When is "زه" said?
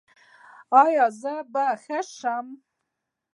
1.21-1.33